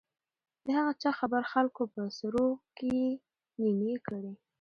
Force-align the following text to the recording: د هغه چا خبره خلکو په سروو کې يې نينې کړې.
د 0.65 0.65
هغه 0.77 0.93
چا 1.01 1.11
خبره 1.19 1.45
خلکو 1.53 1.81
په 1.93 2.01
سروو 2.17 2.61
کې 2.77 2.87
يې 3.01 3.07
نينې 3.61 3.95
کړې. 4.07 4.31